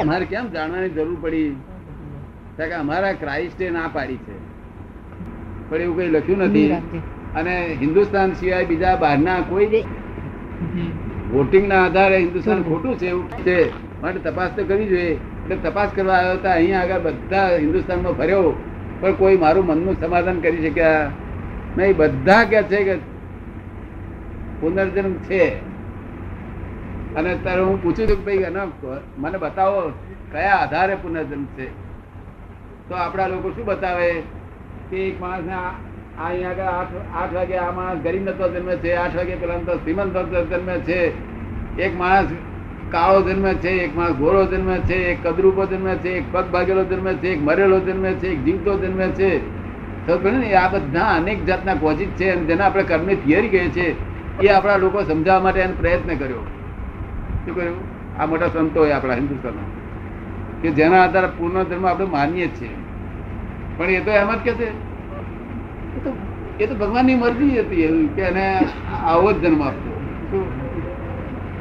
[0.00, 1.56] અમારે કેમ જાણવાની જરૂર પડી?
[2.56, 4.36] કે અમારા ક્રાઇસ્ટે ના પાડી છે.
[5.68, 6.72] પણ એવું કઈ લખ્યું નથી.
[7.34, 9.84] અને હિન્દુસ્તાન સિવાય બીજા બહારના કોઈ
[11.32, 13.70] વોટિંગ ના આધારે હિન્દુસ્તાન ખોટું છે એવું છે.
[14.02, 15.14] માટે તપાસ તો કરવી જોઈએ.
[15.14, 18.62] એટલે તપાસ કરવા આવ્યો હતા અહીંયા આગળ બધા હિન્દુસ્તાનમાં ફર્યો.
[19.00, 21.10] પણ કોઈ મારું મનનું સમાધાન કરી શક્યા
[21.78, 21.96] નહીં.
[21.96, 22.96] બધા કે છે કે
[24.60, 25.75] પુનર્જન્મ છે.
[27.16, 29.90] અને ત્યારે હું પૂછું છું કે ભાઈ, એનો મને બતાવો,
[30.32, 31.66] કયા આધારે પુનર્જન્મ છે?
[32.88, 34.22] તો આપણા લોકો શું બતાવે?
[34.90, 35.52] કે એક માણસ ને
[36.22, 39.76] અહીંયા આગળ આઠ આઠ વાગે આ માણસ ગરીબ નતો જન્મે છે, આઠ વાગે પેલા તો
[39.76, 40.16] શ્રીમંત
[40.52, 41.12] જન્મે છે,
[41.82, 42.26] એક માણસ
[42.90, 46.84] કાળો જન્મે છે, એક માણસ ગોરો જન્મે છે, એક કદરૂપો જન્મે છે, એક પગ ભાગેલો
[46.84, 49.56] જન્મે છે, એક મરેલો જન્મે છે, એક જીવતો જન્મે છે.
[50.22, 53.86] ને આ બધા અનેક જાતના કોચિત છે અને જેને આપણે કર્મની થિયરી કહે છે
[54.40, 56.46] એ આપણા લોકો સમજાવવા માટે એનો પ્રયત્ન કર્યો.
[57.46, 57.78] શું કર્યું?
[58.20, 59.70] આ મોટા સંતો હોય આપણા હિન્દુસ્તાનમાં
[60.62, 62.76] કે જેના આધારે પૂર્ણ ધર્મ આપણે માનીએ છીએ.
[63.76, 64.68] પણ એ તો એમ જ કે છે.
[66.60, 68.44] એ તો ભગવાનની મરજી હતી એવી કે એને
[69.06, 69.90] આવો જ જન્મ આપતો
[70.30, 70.44] શું?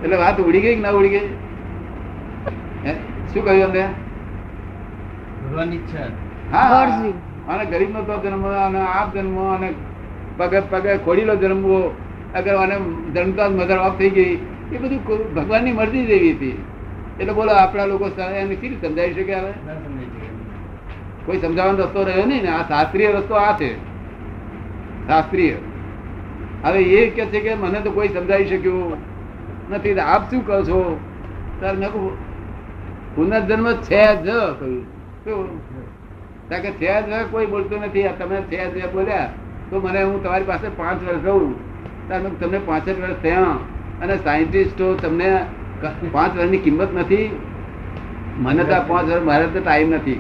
[0.04, 1.28] એટલે વાત ઉડી ગઈ કે ના ઉડી ગઈ?
[3.34, 3.84] શું કહ્યું અમને
[5.44, 6.08] ભગવાનની ઈચ્છા
[6.52, 7.12] હા.
[7.52, 9.70] અને ગરીબ નો તો જન્મ અને આપ જન્મ અને
[10.38, 11.80] પગે પગે ખોડીલો જન્મવો.
[12.36, 12.76] અગર અને
[13.16, 14.34] જન્મતા મધર ઓફ થઈ ગઈ
[14.72, 16.64] એ બધું ભગવાનની મરજી જેવી હતી.
[17.20, 19.52] એટલે બોલો આપણા લોકો એને કેવી સમજાવી શકે શકે.
[21.26, 22.50] કોઈ સમજાવવાનો રસ્તો રહ્યો નહીં ને.
[22.50, 23.76] આ શાસ્ત્રીય રસ્તો આ છે.
[25.08, 25.54] શાસ્ત્રીય.
[26.64, 28.98] હવે એ કે છે કે મને તો કોઈ સમજાવી શક્યું
[29.72, 30.00] નથી.
[30.00, 31.00] આપ શું કહો છો?
[31.60, 31.90] ત્યારે મેં
[33.16, 34.84] પુનર્જન્મ છે જ કહ્યું.
[35.26, 35.62] શું?
[36.50, 38.08] કારણ કે છે જ કોઈ બોલતું નથી.
[38.08, 39.30] આ તમે છે જ બોલ્યા.
[39.70, 41.56] તો મને હું તમારી પાસે પાંચ વર્ષ રહું.
[42.08, 43.58] ત્યારે મેં તમને પાંચ વર્ષ થયા.
[44.02, 45.30] અને સાયન્ટિસ્ટો તમને
[46.12, 47.28] પાંચ વર્ષની કિંમત નથી.
[48.38, 50.18] મને તો પાંચ વર્ષ મારે તો ટાઈમ નથી?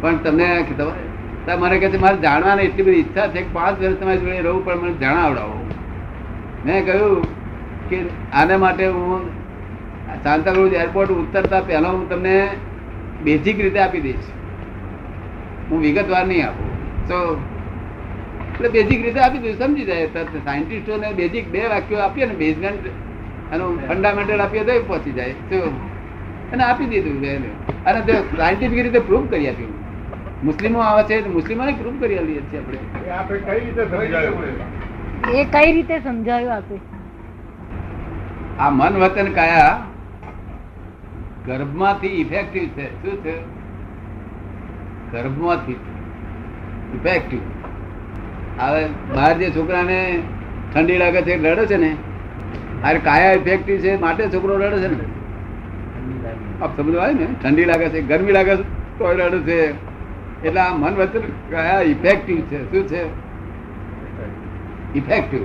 [0.00, 0.48] પણ તમને
[1.60, 4.64] મને કહે છે, મારે જાણવાની એટલી બધી ઈચ્છા છે કે પાંચ વર્ષ તમારી જોડે રહું,
[4.64, 5.58] પણ મને જણાવડાવો.
[6.66, 7.22] મેં કહ્યું
[7.88, 7.98] કે
[8.32, 9.22] આને માટે હું
[10.24, 12.34] શાંતાક્રુઝ એરપોર્ટ ઉતરતા પહેલાં હું તમને
[13.24, 14.28] બેઝિક રીતે આપી દઈશ.
[15.70, 16.70] હું વિગતવાર નહીં આપું.
[17.08, 17.18] તો
[18.60, 20.06] એટલે બેઝિક રીતે આપી દઉં સમજી જાય.
[20.06, 22.86] સાયન્ટિસ્ટોને બેઝિક બે વાક્યો આપીએ ને બેઝમેન્ટ
[23.54, 25.30] એનું ફંડામેન્ટલ આપીએ તો એ પહોંચી જાય.
[26.52, 27.50] અને આપી દીધું એને.
[27.86, 29.72] અને તે સાયન્ટિફિક રીતે પ્રૂફ કરી આપ્યું.
[30.44, 33.10] મુસ્લિમો આવે છે મુસ્લિમોને પ્રૂફ કરી આલીએ છીએ આપણે.
[33.10, 35.30] આપણે કઈ રીતે સમજાયું?
[35.30, 36.76] એ કઈ રીતે સમજાયું આપે?
[38.58, 39.82] આ મન વતન કાયા
[41.46, 43.02] ગર્ભમાંથી ઇફેક્ટિવ છે.
[43.02, 43.36] શું છે?
[45.12, 45.72] ગર્ભમાંથી
[46.94, 47.40] ઇફેક્ટિવ
[48.60, 48.84] હવે
[49.14, 50.22] બહાર જે છોકરાને
[50.74, 51.96] ઠંડી લાગે છે લડે છે ને
[52.84, 54.96] અરે કાયા ઇફેક્ટિવ છે, માટે છોકરો લડે છે ને.
[56.62, 57.26] આપ સમજો ને?
[57.42, 58.62] ઠંડી લાગે છે, ગરમી લાગે છે
[58.98, 59.58] તો લડે છે.
[60.44, 61.20] એટલે આ મન વચન
[61.50, 63.02] કયા ઇફેક્ટિવ છે, શું છે?
[64.94, 65.42] ઇફેક્ટિવ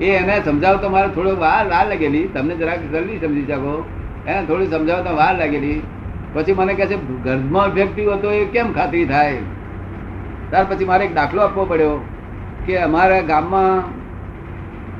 [0.00, 2.26] એ એને સમજાવતો મારે થોડો વાર વાર લાગેલી.
[2.34, 3.84] તમને જરાક જલ્દી સમજી શકો.
[4.26, 5.82] એને થોડી સમજાવતા વાર લાગેલી.
[6.34, 9.36] પછી મને કહે છે ગર્ભમાં ઇફેક્ટિવ હતો, એ કેમ ખાતરી થાય?
[10.50, 11.94] ત્યાર પછી મારે એક દાખલો આપવો પડ્યો
[12.66, 13.82] કે અમારા ગામમાં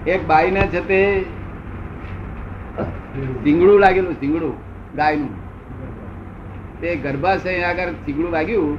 [0.07, 1.01] એક બાઈને છે તે
[3.45, 4.55] સિંગડું લાગેલું, સિંગડું,
[4.97, 5.33] ગાયનું.
[6.81, 8.79] તે ગર્ભાશય આગળ સિંગડું વાગ્યું.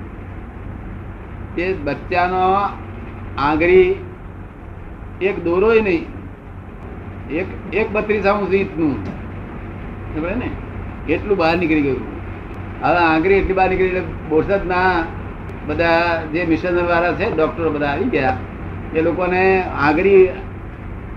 [1.56, 2.44] તે બચ્ચાનો
[3.38, 3.96] આંગળી
[5.22, 6.06] એક દોરોય નહીં,
[7.32, 8.96] એક એક બત્રીસ રીતનું
[10.16, 10.50] સમજે ને?
[11.14, 12.02] એટલું બહાર નીકળી ગયું.
[12.84, 15.04] હવે આંગળી એટલી બહાર નીકળી એટલે બોરસદના
[15.70, 16.04] બધા
[16.34, 18.38] જે મિશન વાળા છે ડોક્ટરો બધા આવી ગયા.
[18.96, 20.22] એ લોકોને આંગળી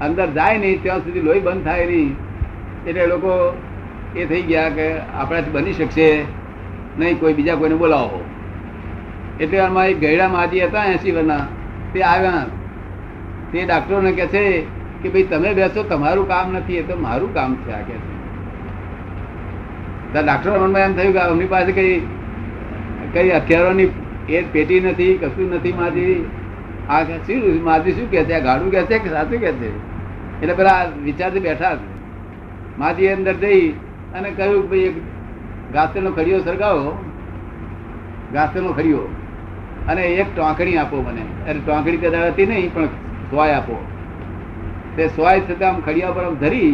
[0.07, 2.11] અંદર જાય નહીં, ત્યાં સુધી લોહી બંધ થાય નહીં.
[2.87, 3.33] એટલે લોકો
[4.17, 6.09] એ થઈ ગયા કે આપણાથી બની શકશે
[6.99, 8.21] નહીં, કોઈ બીજા કોઈને બોલાવો.
[9.41, 11.45] એટલે આમાં એક ગયડા માજી હતા એસી વરના.
[11.93, 12.45] તે આવ્યા.
[13.53, 14.45] તે ડાક્ટરોને કહે છે
[15.03, 17.97] કે ભાઈ, તમે બેસો, તમારું કામ નથી, એ તો મારું કામ છે, આ કે
[20.23, 21.95] ડાક્ટરો મનમાં એમ થયું કે અમની પાસે કઈ
[23.13, 23.91] કઈ હથિયારોની
[24.29, 26.31] એ પેટી નથી, કશું નથી માજી
[26.89, 29.93] આ શું માજી શું કે છે ગાડું કે છે કે સાચું કે છે
[30.43, 31.93] એટલે પેલા વિચારથી બેઠા છે.
[32.79, 33.71] માજી અંદર જઈ
[34.15, 34.93] અને કહ્યું ભાઈ, એક
[35.73, 37.05] ઘાસનો ખડીયો સરગાવો
[38.33, 39.15] ઘાસનો ખડીયો.
[39.89, 41.51] અને એક ટોંકણી આપો મને.
[41.51, 42.87] અરે, ટોંકણી કદાચ હતી નહીં, પણ
[43.31, 43.87] સોય આપો.
[44.97, 46.73] તે સોય છતાં આમ ખડિયા પર આમ ધરી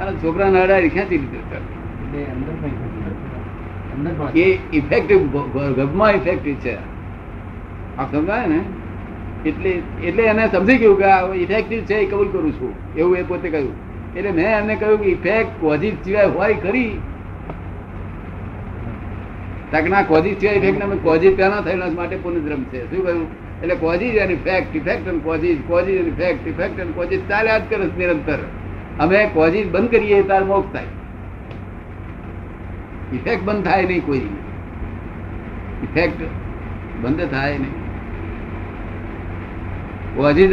[0.00, 1.74] અને છોકરાને અડાડી ખેંચી લીધું.
[2.14, 3.93] અંદર કઈ થતું અંદર પણ
[4.34, 5.20] એ ઇફેક્ટિવ
[5.76, 6.74] ગભમાં ઇફેક્ટિવ છે.
[7.98, 8.60] આ સમજાય ને?
[9.46, 9.70] એટલે
[10.04, 12.72] એટલે એને સમજી ગયું કે ઇફેક્ટિવ છે એ કબૂલ કરું છું.
[12.96, 13.74] એવું એ પોતે કહ્યું.
[14.16, 16.90] એટલે મેં એમને કહ્યું કે ઇફેક્ટ કોઝિસ સિવાય હોય ખરી.
[19.72, 22.90] તકના કોઝિસ સિવાય ઇફેક્ટ અમે કોઝિટ પેલા થયેલા માટે પુનદ્રમ છે.
[22.90, 23.26] શું કહ્યું?
[23.62, 27.62] એટલે causes and effect effect and causes causes and effect effect and causes ચાલ્યા જ
[27.70, 28.38] કરે નિરંતર.
[29.00, 30.84] અમે કોઝિસ બંધ કરીએ તાર મોક્ષ થાય.
[33.14, 34.26] ઇફેક્ટ બંધ થાય નહીં કોઈ
[35.82, 36.20] ઇફેક્ટ
[37.02, 37.74] બંધ થાય નહીં.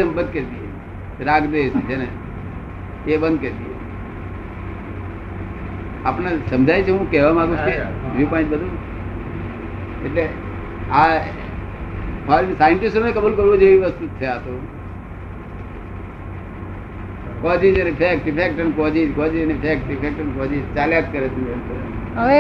[0.04, 1.26] એમ બંધ કરી દઈએ.
[1.26, 2.08] રાગ દ્વેષ છે ને
[3.08, 3.76] એ બંધ કરી દઈએ.
[6.06, 8.74] આપણે સમજાય છે હું કહેવા માંગુ છું વ્યૂ પોઈન્ટ બધું?
[10.06, 10.24] એટલે
[10.92, 11.08] આ
[12.58, 14.54] સાયન્ટિસ્ટોને કબૂલ કરવું જેવી વસ્તુ છે આ તો.
[17.42, 21.28] કોઝિસ અને ઇફેક્ટ ઇફેક્ટ અને કોઝિસ કોઝિસ અને ઇફેક્ટ ઇફેક્ટ અને કોઝિસ ચાલ્યા જ કરે
[21.28, 21.42] છે.
[22.16, 22.40] હવે?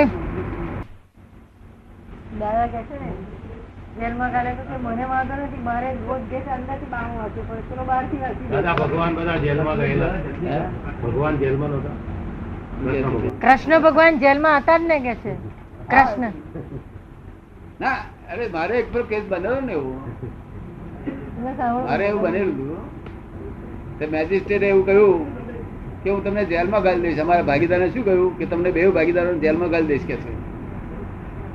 [2.39, 3.09] દાદા કે છે ને
[3.99, 7.83] જેલમાં કાઢે તો કે મને વાંધો નથી મારે રોજ જે અંદરથી બાણું વાંચવું પડે ચલો
[7.85, 10.15] બહારથી વાંચી દાદા ભગવાન બધા જેલમાં ગયેલા.
[11.03, 11.97] ભગવાન જેલમાં નહોતા?
[13.41, 14.13] કૃષ્ણ ભગવાન.
[14.19, 15.33] જેલમાં હતા જ ને કે છે?
[15.89, 16.33] કૃષ્ણ.
[17.79, 17.97] ના
[18.31, 19.99] અરે મારે એક પર કેસ બનેલો ને એવું.
[21.85, 25.40] મારે એવું બનેલું મેજિસ્ટ્રેટ એવું કહ્યું
[26.03, 27.17] કે હું તમને જેલમાં ગાળી દઈશ.
[27.17, 28.37] અમારા ભાગીદારને શું કહ્યું?
[28.37, 30.29] કે તમને બે ભાગીદારો જેલમાં ગાળી દઈશ કે છે?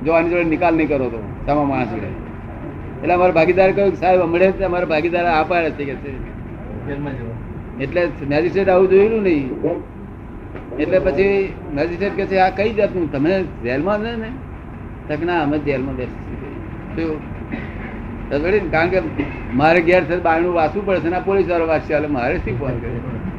[0.05, 2.07] જો આની જોડે નિકાલ નહીં કરો તો તમારા માણસ જોડે.
[3.03, 6.11] એટલે અમારા ભાગીદાર કહ્યું કે સાહેબ હમણાં અમારા ભાગીદાર આ પાડે છે કે છે.
[7.81, 9.51] એટલે મેજિસ્ટ્રેટ આવું જોયેલું નહીં.
[10.79, 13.13] એટલે પછી મેજિસ્ટ્રેટ કે છે આ કઈ જાતનું?
[13.13, 14.31] તમે જેલમાં છે ને?
[15.09, 17.19] તક ના અમે જેલમાં બેસી
[18.71, 19.03] કારણ કે
[19.55, 22.91] મારે ઘેર બાયણું વાંચવું પડે છે ને પોલીસ વાળો વાંચશે એટલે મારે શું ફોન કરે
[22.91, 23.36] બરાબર ને?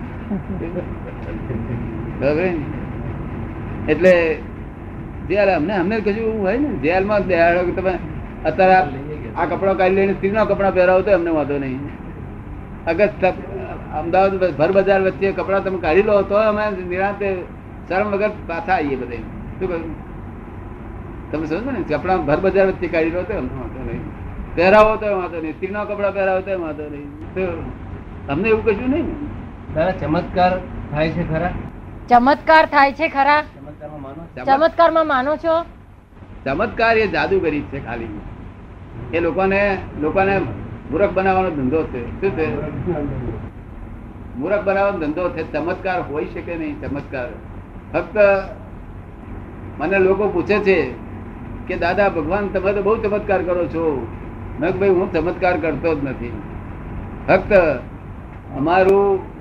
[3.89, 4.37] એટલે
[5.27, 7.93] જેલ અમને અમને કશું હોય ને, જેલમાં બેહાડો કે તમે
[8.45, 8.73] અત્યારે
[9.35, 11.79] આ- કપડાં કાઢી લઈને સ્ત્રીના કપડાં પહેરાવો તો અમને વાંધો નહીં.
[12.85, 13.09] અગર
[13.93, 17.37] અમદાવાદ ભર બજાર વચ્ચે કપડાં તમે કાઢી લો તો અમે નિરાંતે
[17.89, 19.17] શરમ વગર પાછા આવીએ બધે.
[19.59, 19.95] શું કહ્યું?
[21.31, 23.99] તમે સમજો ને, કપડાં ભર બજાર વચ્ચે કાઢી લો તો અમને વાંધો નહીં.
[24.55, 25.53] પહેરાવો તો વાંધો નહીં.
[25.53, 27.35] સ્ત્રીના કપડા પહેરાવો તો વાંધો નહીં.
[27.35, 27.71] તો
[28.29, 29.05] અમને એવું કશું નહીં.
[29.05, 30.59] ને દાદા ચમત્કાર
[30.91, 31.51] થાય છે ખરા?
[32.09, 33.41] ચમત્કાર થાય છે ખરા?
[33.41, 34.27] ચમત્કારમાં માનો છો?
[34.35, 35.65] ચમત્કાર ચમત્કારમાં માનો છો?
[36.45, 38.19] ચમત્કાર એ જાદુગરી છે ખાલી.
[39.13, 40.39] એ લોકોને લોકોને
[40.91, 42.21] મૂરખ બનાવવાનો ધંધો છે.
[42.21, 42.47] શું છે?
[44.37, 45.51] મૂરખ બનાવવાનો ધંધો છે.
[45.51, 46.81] ચમત્કાર હોઈ શકે નહીં?
[46.81, 47.27] ચમત્કાર.
[47.93, 48.17] ફક્ત
[49.79, 50.93] મને લોકો પૂછે છે
[51.67, 54.07] કે દાદા ભગવાન તમે તો બહુ ચમત્કાર કરો છો.
[54.59, 56.41] મેં કીધું, ભાઈ હું ચમત્કાર કરતો જ નથી.
[57.27, 57.53] ફક્ત
[58.57, 59.36] અમારું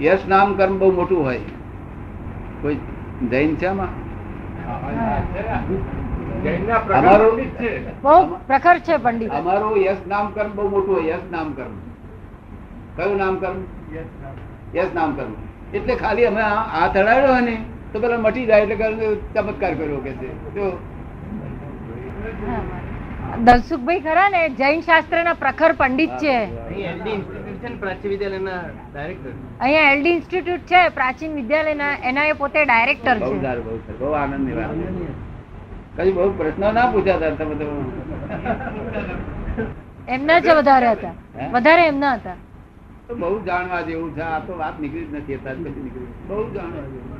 [0.00, 1.40] યશ નામ કર્મ બહુ મોટું હોય.
[2.62, 2.76] કોઈ
[3.30, 3.88] જૈન છે આમાં?
[4.84, 8.02] અમારું- પ્રકરણની જ છે.
[8.02, 9.30] બહુ પ્રખર છે પંડિત.
[9.30, 11.04] અમારું યશ નામ કર્મ બહુ મોટું હોય.
[11.04, 11.78] યશ નામ કર્મ.
[12.96, 13.64] કયું નામ કર્મ?
[14.76, 15.32] યશ નામ કર્મ.
[15.74, 20.10] એટલે ખાલી અમે આ હાથ હડાડ્યો ને તો પેલા મટી જાય એટલે ચમત્કાર કર્યો કે
[20.10, 20.54] છે.
[20.54, 20.78] જો
[23.38, 26.46] દલસુખભાઈ ખરા ને જૈન શાસ્ત્ર ના પ્રખર પંડિત છે.
[27.62, 28.60] છે ને પ્રાચ્ય વિદ્યાલયના
[28.92, 29.30] ડાયરેક્ટર
[29.60, 33.98] અહીંયા એલડી ઇન્સ્ટિટ્યૂટ છે પ્રાચીન વિદ્યાલયના એના એ પોતે ડાયરેક્ટર બહુ સારું બહુ સારું.
[34.00, 34.72] બહુ આનંદની વાત
[35.96, 37.66] કઈ બહુ પ્રશ્નો ના પૂછાતા હતા તમે તો.
[40.08, 41.14] એમના જ વધારે હતા.
[41.52, 42.36] વધારે એમના હતા.
[43.08, 44.22] તો બહુ જાણવા જેવું છે.
[44.24, 47.19] આ તો વાત નીકળી જ નથી અત્યારે પછી નીકળી બહુ જાણવા જેવું.